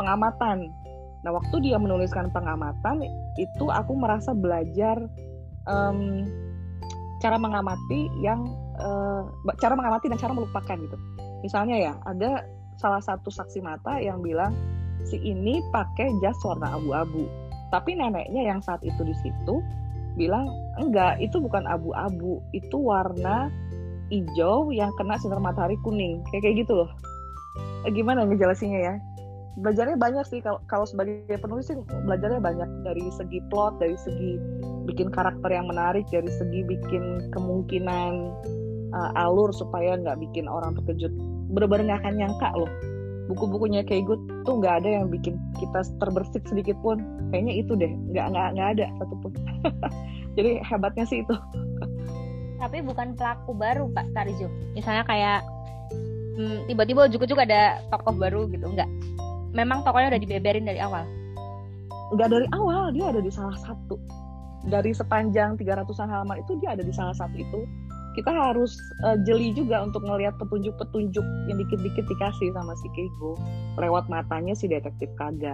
pengamatan. 0.00 0.72
Nah 1.20 1.30
waktu 1.36 1.60
dia 1.60 1.76
menuliskan 1.76 2.32
pengamatan 2.32 3.04
itu 3.36 3.66
aku 3.68 3.92
merasa 3.92 4.32
belajar 4.32 4.96
um, 5.68 6.24
cara 7.20 7.36
mengamati 7.36 8.08
yang 8.24 8.48
uh, 8.80 9.28
cara 9.60 9.76
mengamati 9.76 10.08
dan 10.08 10.18
cara 10.18 10.32
melupakan 10.32 10.76
gitu 10.80 10.96
misalnya 11.40 11.76
ya 11.76 11.92
ada 12.08 12.44
salah 12.76 13.00
satu 13.00 13.32
saksi 13.32 13.64
mata 13.64 13.96
yang 14.00 14.20
bilang 14.20 14.52
si 15.08 15.16
ini 15.22 15.62
pakai 15.72 16.12
jas 16.20 16.36
warna 16.44 16.76
abu-abu. 16.76 17.24
Tapi 17.72 17.98
neneknya 17.98 18.46
yang 18.46 18.60
saat 18.62 18.80
itu 18.86 19.00
di 19.02 19.14
situ 19.20 19.60
bilang 20.16 20.48
enggak 20.80 21.20
itu 21.20 21.36
bukan 21.36 21.68
abu-abu 21.68 22.40
itu 22.56 22.76
warna 22.78 23.52
hijau 24.08 24.70
yang 24.70 24.92
kena 24.96 25.18
sinar 25.18 25.42
matahari 25.42 25.76
kuning. 25.82 26.22
Kayak 26.30 26.42
kayak 26.50 26.56
gitu 26.66 26.72
loh. 26.84 26.90
Eh, 27.88 27.92
gimana 27.94 28.26
ngejelasinnya 28.26 28.80
ya? 28.82 28.94
Belajarnya 29.56 29.96
banyak 29.96 30.24
sih 30.28 30.44
kalau 30.44 30.60
kalau 30.68 30.84
sebagai 30.84 31.32
penulis 31.40 31.72
sih 31.72 31.80
belajarnya 32.04 32.44
banyak 32.44 32.68
dari 32.84 33.08
segi 33.08 33.40
plot 33.48 33.80
dari 33.80 33.96
segi 33.96 34.36
bikin 34.84 35.08
karakter 35.08 35.48
yang 35.48 35.66
menarik 35.66 36.04
dari 36.12 36.28
segi 36.28 36.60
bikin 36.62 37.32
kemungkinan 37.32 38.36
uh, 38.96 39.12
alur 39.14 39.52
supaya 39.52 40.00
nggak 40.00 40.16
bikin 40.24 40.48
orang 40.48 40.72
terkejut. 40.80 41.12
Bener-bener 41.52 41.92
nggak 41.92 42.00
akan 42.02 42.14
nyangka 42.16 42.48
loh. 42.56 42.70
Buku-bukunya 43.26 43.82
kayak 43.82 44.06
gue 44.08 44.18
tuh 44.46 44.54
nggak 44.62 44.82
ada 44.82 45.02
yang 45.02 45.06
bikin 45.12 45.36
kita 45.60 45.84
terbersih 46.00 46.40
sedikit 46.48 46.78
pun. 46.80 47.02
Kayaknya 47.30 47.54
itu 47.60 47.72
deh. 47.76 47.92
Nggak 47.92 48.26
nggak 48.32 48.48
nggak 48.56 48.68
ada 48.78 48.86
satupun. 48.96 49.30
Jadi 50.36 50.50
hebatnya 50.64 51.04
sih 51.04 51.20
itu. 51.20 51.34
Tapi 52.56 52.80
bukan 52.80 53.12
pelaku 53.14 53.52
baru 53.52 53.84
pak 53.92 54.08
Tarijo 54.16 54.48
misalnya 54.72 55.04
kayak 55.04 55.44
hmm, 56.40 56.64
tiba-tiba 56.72 57.04
juga-juga 57.12 57.44
ada 57.44 57.62
tokoh 57.92 58.16
baru 58.16 58.48
gitu. 58.48 58.64
Nggak. 58.64 58.88
Memang 59.52 59.84
tokohnya 59.84 60.16
udah 60.16 60.22
dibeberin 60.22 60.64
dari 60.64 60.80
awal. 60.80 61.04
Nggak 62.16 62.28
dari 62.32 62.46
awal 62.54 62.94
dia 62.94 63.12
ada 63.12 63.20
di 63.20 63.28
salah 63.28 63.56
satu. 63.60 64.00
Dari 64.66 64.90
sepanjang 64.90 65.54
300-an 65.62 66.10
halaman 66.10 66.42
itu 66.42 66.58
dia 66.58 66.74
ada 66.74 66.82
di 66.82 66.90
salah 66.90 67.14
satu 67.14 67.38
itu 67.38 67.62
kita 68.16 68.32
harus 68.32 68.80
uh, 69.04 69.20
jeli 69.28 69.52
juga 69.52 69.84
untuk 69.84 70.00
ngelihat 70.00 70.40
petunjuk-petunjuk 70.40 71.26
yang 71.52 71.56
dikit-dikit 71.60 72.08
dikasih 72.08 72.48
sama 72.56 72.72
si 72.80 72.88
Keigo 72.96 73.36
lewat 73.76 74.08
matanya 74.08 74.56
si 74.56 74.66
detektif 74.66 75.12
Kaga. 75.20 75.52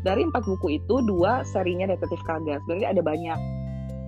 Dari 0.00 0.24
empat 0.24 0.48
buku 0.48 0.80
itu 0.80 1.04
dua 1.04 1.44
serinya 1.44 1.84
detektif 1.84 2.16
Kaga. 2.24 2.56
Sebenarnya 2.64 2.96
ada 2.96 3.02
banyak, 3.04 3.38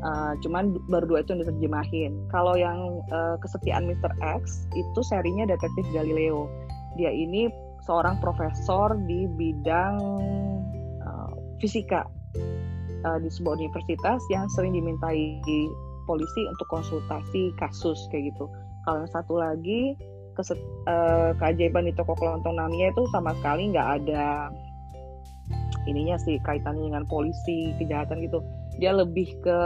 uh, 0.00 0.32
cuman 0.40 0.80
baru 0.88 1.04
dua 1.04 1.18
itu 1.20 1.36
yang 1.36 1.44
diterjemahin. 1.44 2.12
Kalau 2.32 2.56
yang 2.56 3.04
uh, 3.12 3.36
kesetiaan 3.44 3.84
Mr. 3.84 4.16
X 4.24 4.64
itu 4.72 5.00
serinya 5.04 5.44
detektif 5.44 5.84
Galileo. 5.92 6.48
Dia 6.96 7.12
ini 7.12 7.52
seorang 7.84 8.16
profesor 8.24 8.96
di 9.04 9.28
bidang 9.28 10.00
uh, 11.04 11.30
fisika 11.60 12.08
uh, 13.04 13.18
di 13.20 13.28
sebuah 13.28 13.60
universitas 13.60 14.24
yang 14.32 14.48
sering 14.56 14.72
dimintai 14.72 15.36
polisi 16.04 16.48
untuk 16.48 16.66
konsultasi 16.68 17.54
kasus 17.58 17.98
kayak 18.10 18.34
gitu. 18.34 18.50
Kalau 18.86 19.06
yang 19.06 19.12
satu 19.12 19.38
lagi 19.38 19.94
keset, 20.34 20.58
uh, 20.88 21.36
keajaiban 21.38 21.86
di 21.86 21.94
toko 21.94 22.16
kelontong 22.16 22.56
Namia 22.56 22.90
itu 22.90 23.04
sama 23.12 23.36
sekali 23.38 23.70
nggak 23.70 23.88
ada 24.02 24.48
ininya 25.86 26.14
sih 26.18 26.38
kaitannya 26.46 26.90
dengan 26.92 27.04
polisi 27.10 27.74
kejahatan 27.78 28.22
gitu. 28.22 28.42
Dia 28.78 28.96
lebih 28.96 29.28
ke 29.44 29.58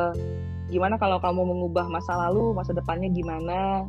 gimana 0.72 0.98
kalau 0.98 1.22
kamu 1.22 1.46
mengubah 1.46 1.86
masa 1.86 2.18
lalu 2.26 2.50
masa 2.50 2.74
depannya 2.74 3.06
gimana 3.14 3.86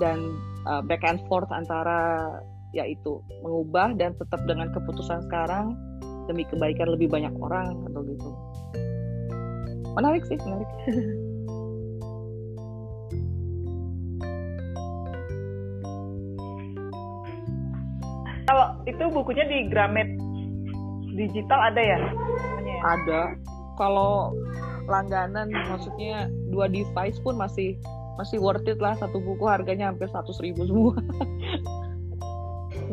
dan 0.00 0.18
uh, 0.64 0.80
back 0.80 1.04
and 1.04 1.20
forth 1.28 1.48
antara 1.52 2.32
yaitu 2.72 3.20
mengubah 3.44 3.96
dan 3.96 4.16
tetap 4.16 4.40
dengan 4.48 4.72
keputusan 4.72 5.24
sekarang 5.28 5.76
demi 6.26 6.44
kebaikan 6.48 6.90
lebih 6.92 7.08
banyak 7.08 7.32
orang 7.38 7.72
atau 7.88 8.00
gitu 8.04 8.30
menarik 9.96 10.22
sih 10.28 10.36
menarik 10.44 10.70
itu 18.86 19.04
bukunya 19.10 19.44
di 19.46 19.66
Gramet 19.68 20.08
digital 21.18 21.60
ada 21.72 21.82
ya? 21.82 21.98
Ada. 22.86 23.22
Kalau 23.76 24.32
langganan 24.86 25.50
maksudnya 25.50 26.30
dua 26.54 26.70
device 26.70 27.18
pun 27.20 27.34
masih 27.34 27.74
masih 28.16 28.40
worth 28.40 28.64
it 28.64 28.78
lah 28.80 28.96
satu 28.96 29.20
buku 29.20 29.44
harganya 29.44 29.92
hampir 29.92 30.08
seratus 30.08 30.40
ribu 30.40 30.64
semua 30.64 30.96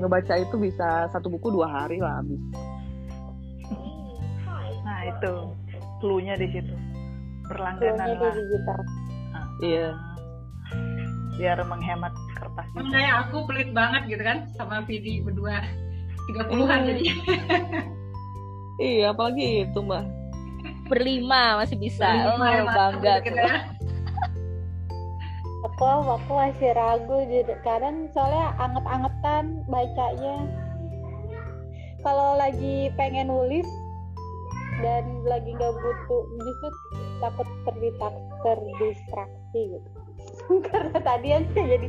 ngebaca 0.02 0.36
itu 0.36 0.56
bisa 0.58 1.08
satu 1.14 1.32
buku 1.32 1.54
dua 1.54 1.70
hari 1.70 2.02
lah 2.02 2.20
habis 2.20 2.42
Nah 4.84 5.00
itu 5.08 5.34
clue-nya 6.04 6.36
di 6.36 6.48
situ. 6.52 6.76
Berlangganan 7.48 8.20
lah. 8.20 8.36
digital. 8.36 8.80
iya 9.64 9.90
Biar 11.40 11.58
menghemat 11.64 12.12
kertas. 12.36 12.68
Emang 12.76 12.92
kayak 12.92 13.16
aku 13.28 13.48
pelit 13.48 13.72
banget 13.72 14.12
gitu 14.12 14.24
kan 14.24 14.48
sama 14.60 14.84
Vidi 14.84 15.24
berdua 15.24 15.64
30-an 16.32 16.80
Iya. 16.80 16.88
jadi 16.88 17.04
iya 18.94 19.06
apalagi 19.12 19.68
itu 19.68 19.80
mbak 19.84 20.04
berlima 20.88 21.64
masih 21.64 21.78
bisa 21.80 22.06
oh, 22.06 22.38
Berlima 22.38 22.48
ya, 22.48 22.62
mantap 22.64 22.76
bangga 22.78 23.14
tuh 23.24 23.36
ya. 23.36 23.56
Aku 25.64 25.86
aku 25.88 26.32
masih 26.36 26.72
ragu 26.76 27.18
jadi 27.24 27.56
kadang 27.64 28.12
soalnya 28.12 28.52
anget-angetan 28.60 29.64
bacanya. 29.72 30.36
Kalau 32.04 32.36
lagi 32.36 32.92
pengen 33.00 33.32
nulis 33.32 33.66
dan 34.84 35.24
lagi 35.24 35.56
nggak 35.56 35.72
butuh 35.72 36.24
justru 36.36 36.70
takut 37.24 37.48
terdistraksi, 37.64 38.24
terdistraksi 38.44 39.62
gitu. 39.80 40.03
Karena 40.70 40.98
tadi 41.00 41.28
aja 41.32 41.62
jadi 41.62 41.88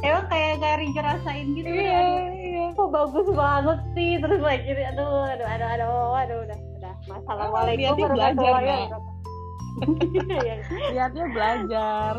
emang 0.00 0.26
kayak 0.26 0.50
nggak 0.58 0.74
Rinca 0.78 1.02
rasain 1.02 1.46
gitu 1.52 1.68
ya. 1.68 2.00
iya 2.32 2.64
Kok 2.72 2.88
bagus 2.88 3.28
banget 3.30 3.78
sih? 3.92 4.10
Terus 4.18 4.40
lagi 4.40 4.70
aduh 4.72 5.26
aduh 5.26 5.46
aduh 5.46 5.68
aduh 5.68 6.10
aduh 6.14 6.38
udah 6.44 6.58
udah. 6.78 6.94
Assalamualaikum 7.12 7.80
niatnya 7.82 8.08
belajar. 8.08 8.52
Iya. 9.76 10.54
niatnya 10.88 11.24
belajar. 11.28 12.12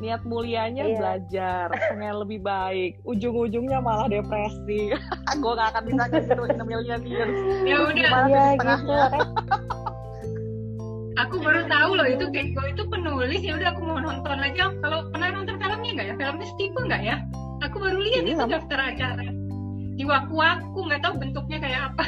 Niat 0.00 0.22
mulianya 0.24 0.84
Iya. 0.86 0.96
belajar. 0.96 1.66
Pengen 1.90 2.16
lebih 2.22 2.40
baik. 2.40 3.02
Ujung-ujungnya 3.02 3.82
malah 3.82 4.06
depresi. 4.06 4.94
Gue 5.42 5.52
gak 5.52 5.74
akan 5.74 5.82
bisa 5.84 6.02
ngasih 6.06 6.38
in 6.46 6.56
a 6.56 6.64
million 6.64 7.00
years 7.04 7.36
ya 7.66 7.76
udah. 7.82 7.92
Gimana 7.92 8.26
Iya 8.26 8.44
titik 8.54 8.80
gitu. 8.80 9.79
Aku 11.26 11.36
baru 11.40 11.62
tahu 11.66 11.90
loh 11.96 12.06
itu 12.06 12.24
Keiko 12.30 12.62
itu 12.66 12.82
penulis. 12.86 13.40
Ya 13.40 13.56
udah 13.58 13.68
aku 13.74 13.82
mau 13.84 13.98
nonton 13.98 14.38
aja 14.38 14.70
kalau 14.80 15.08
pernah 15.10 15.28
nonton 15.34 15.56
filmnya 15.58 15.90
nggak 15.96 16.06
ya? 16.06 16.14
Filmnya 16.16 16.46
Steve 16.54 16.76
nggak 16.76 17.02
ya? 17.02 17.16
Aku 17.60 17.76
baru 17.76 17.98
lihat 18.00 18.22
Iya, 18.24 18.32
itu 18.32 18.40
sama. 18.40 18.52
daftar 18.56 18.78
acara. 18.80 19.26
Di 19.96 20.04
waku-waku 20.08 20.78
nggak 20.88 21.00
tahu 21.04 21.14
bentuknya 21.20 21.58
kayak 21.60 21.80
apa. 21.92 22.04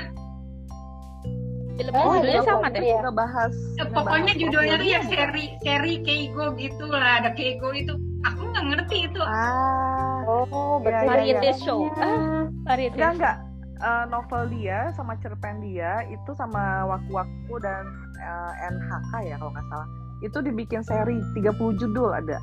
Filmnya 1.72 2.02
Oh, 2.04 2.14
judulnya 2.20 2.36
iya, 2.36 2.44
sama 2.44 2.66
deh. 2.68 2.80
ngebahas 2.80 3.52
Ya, 3.52 3.84
ngebahas 3.84 3.94
pokoknya 3.96 4.32
judulnya 4.36 4.74
tuh 4.76 4.88
ya 4.88 5.00
seri 5.08 5.44
seri 5.64 5.94
Keigo 6.04 6.46
gitu 6.56 6.84
lah. 6.88 7.24
Ada 7.24 7.30
Keigo 7.32 7.72
itu. 7.72 7.92
Aku 8.22 8.40
nggak 8.48 8.64
ngerti 8.70 8.96
itu. 9.10 9.20
Ah. 9.24 10.20
Oh, 10.28 10.78
berarti 10.78 11.04
Iya, 11.04 11.16
iya, 11.24 11.34
variety 11.42 11.50
show. 11.58 11.80
Ah 11.98 12.46
variety 12.64 12.94
enggak 12.96 13.10
show. 13.10 13.16
enggak 13.18 13.36
Eh, 13.82 14.04
novel 14.06 14.46
dia 14.54 14.94
sama 14.94 15.18
cerpen 15.18 15.58
dia 15.58 16.06
itu 16.06 16.30
sama 16.38 16.86
waku-waku 16.86 17.58
dan 17.58 17.82
eh, 18.14 18.52
NHK 18.70 19.12
ya 19.26 19.34
kalau 19.42 19.50
nggak 19.50 19.66
salah. 19.66 19.88
Itu 20.22 20.38
dibikin 20.38 20.86
seri 20.86 21.18
30 21.34 21.82
judul 21.82 22.14
ada. 22.14 22.38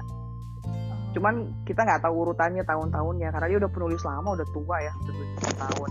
Cuman 1.15 1.48
kita 1.63 1.88
nggak 1.88 2.03
tahu 2.03 2.27
urutannya 2.27 2.60
tahun-tahunnya 2.67 3.31
karena 3.31 3.48
dia 3.48 3.58
udah 3.63 3.72
penulis 3.72 4.03
lama 4.03 4.36
udah 4.36 4.48
tua 4.51 4.77
ya 4.84 4.91
udah 4.99 5.15
70 5.47 5.63
tahun. 5.63 5.89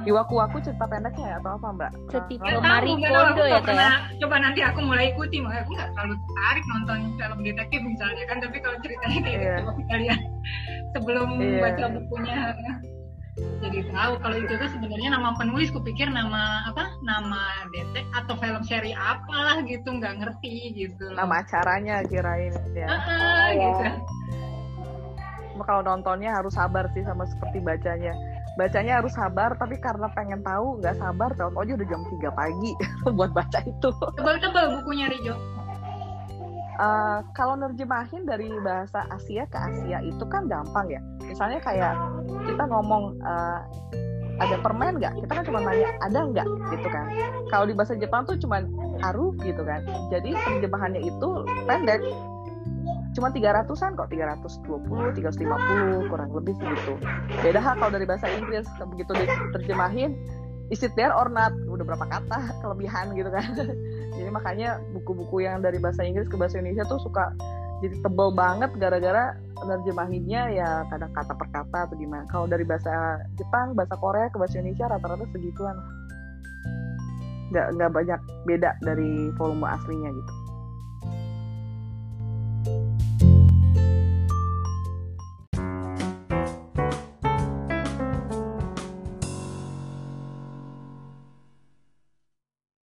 Di 0.00 0.10
waku-waku 0.10 0.58
cerita 0.64 0.88
pendeknya 0.88 1.26
ya 1.30 1.36
atau 1.38 1.54
apa 1.54 1.68
mbak? 1.70 1.90
Setipe 2.10 2.42
Nggak 2.42 2.58
tahu, 2.58 2.66
Marie 2.66 2.96
Kondo 3.06 3.44
ya, 3.46 3.60
Teh, 3.62 3.76
coba 4.18 4.36
nanti 4.40 4.60
aku 4.66 4.80
mulai 4.82 5.14
ikuti 5.14 5.38
makanya 5.38 5.62
aku 5.62 5.72
nggak 5.78 5.90
terlalu 5.94 6.14
tertarik 6.18 6.64
nonton 6.66 6.98
film 7.14 7.38
detektif 7.46 7.80
misalnya 7.86 8.24
kan 8.26 8.36
tapi 8.42 8.56
kalau 8.58 8.76
ceritanya 8.82 9.18
kayak 9.22 9.38
Iya. 9.38 9.54
gitu 9.62 9.72
kita 9.78 9.94
lihat 10.00 10.20
sebelum 10.96 11.28
Iya. 11.38 11.60
baca 11.62 11.84
bukunya 11.94 12.38
jadi 13.60 13.78
tahu 13.92 14.12
kalau 14.24 14.36
itu 14.40 14.52
tuh 14.56 14.68
sebenarnya 14.72 15.10
nama 15.12 15.36
penulis 15.36 15.68
kupikir 15.68 16.08
nama 16.08 16.64
apa 16.64 16.96
nama 17.04 17.68
detek 17.70 18.08
atau 18.16 18.34
film 18.40 18.62
seri 18.64 18.96
apalah 18.96 19.60
gitu 19.64 19.84
nggak 19.86 20.16
ngerti 20.16 20.72
gitu. 20.74 21.12
Nama 21.12 21.44
acaranya 21.44 22.00
kirain 22.08 22.56
ya. 22.72 22.86
Ah, 22.88 22.96
ah, 22.96 23.04
Oh, 23.04 23.48
ya. 23.52 23.60
gitu. 23.60 23.84
Cuma 25.54 25.64
kalau 25.68 25.82
nontonnya 25.84 26.32
harus 26.32 26.56
sabar 26.56 26.88
sih 26.96 27.04
sama 27.04 27.28
seperti 27.28 27.60
bacanya. 27.60 28.16
Bacanya 28.58 28.98
harus 29.04 29.12
sabar 29.14 29.54
tapi 29.60 29.76
karena 29.78 30.08
pengen 30.16 30.40
tahu 30.40 30.80
nggak 30.80 30.96
sabar 30.96 31.30
tahu 31.36 31.52
aja 31.60 31.72
udah 31.76 31.86
jam 31.86 32.02
3 32.02 32.32
pagi 32.32 32.70
buat 33.16 33.30
baca 33.36 33.60
itu. 33.62 33.90
Tebal-tebal 34.16 34.80
bukunya 34.80 35.06
Rijo 35.12 35.36
Eh, 36.80 37.18
kalau 37.36 37.60
nerjemahin 37.60 38.24
dari 38.24 38.48
bahasa 38.64 39.04
Asia 39.12 39.44
ke 39.52 39.58
Asia 39.60 40.00
itu 40.00 40.24
kan 40.32 40.48
gampang 40.48 40.88
ya. 40.88 41.00
Misalnya 41.28 41.60
kayak 41.60 41.92
kita 42.48 42.64
ngomong 42.72 43.20
eh, 43.20 43.60
ada 44.40 44.56
permen 44.64 44.96
nggak? 44.96 45.12
Kita 45.20 45.32
kan 45.36 45.44
cuma 45.44 45.60
nanya 45.60 45.92
ada 46.00 46.20
nggak? 46.24 46.48
gitu 46.72 46.88
kan. 46.88 47.04
Kalau 47.52 47.68
di 47.68 47.76
bahasa 47.76 48.00
Jepang 48.00 48.24
tuh 48.24 48.40
cuma 48.40 48.64
aru 49.04 49.36
gitu 49.44 49.60
kan. 49.60 49.84
Jadi 50.08 50.32
terjemahannya 50.32 51.04
itu 51.04 51.28
pendek. 51.68 52.00
Cuma 53.12 53.28
300-an 53.28 53.98
kok 54.00 54.08
320 54.08 55.20
350 55.20 56.08
kurang 56.08 56.30
lebih 56.32 56.56
segitu. 56.56 56.96
Beda 57.44 57.60
hal 57.60 57.76
kalau 57.76 57.92
dari 57.92 58.08
bahasa 58.08 58.24
Inggris 58.32 58.64
begitu 58.96 59.12
diterjemahin 59.12 60.16
is 60.72 60.80
it 60.80 60.94
there 60.96 61.12
or 61.12 61.28
not 61.28 61.52
udah 61.80 61.96
berapa 61.96 62.06
kata 62.06 62.38
kelebihan 62.60 63.16
gitu 63.16 63.30
kan. 63.32 63.48
Jadi 64.20 64.28
makanya 64.28 64.76
buku-buku 64.92 65.40
yang 65.40 65.64
dari 65.64 65.80
bahasa 65.80 66.04
Inggris 66.04 66.28
ke 66.28 66.36
bahasa 66.36 66.60
Indonesia 66.60 66.84
tuh 66.84 67.00
suka 67.00 67.32
jadi 67.80 67.96
tebel 68.04 68.28
banget 68.36 68.76
gara-gara 68.76 69.32
nerjemahinnya 69.64 70.52
ya 70.52 70.84
kadang 70.92 71.16
kata 71.16 71.32
per 71.32 71.48
kata 71.48 71.78
atau 71.88 71.96
gimana. 71.96 72.28
Kalau 72.28 72.44
dari 72.44 72.60
bahasa 72.60 73.24
Jepang 73.40 73.72
bahasa 73.72 73.96
Korea 73.96 74.28
ke 74.28 74.36
bahasa 74.36 74.60
Indonesia 74.60 74.92
rata-rata 74.92 75.24
segituan. 75.32 75.80
Nggak 77.48 77.66
nggak 77.80 77.90
banyak 77.96 78.20
beda 78.44 78.76
dari 78.84 79.32
volume 79.40 79.64
aslinya 79.64 80.12
gitu 80.12 80.39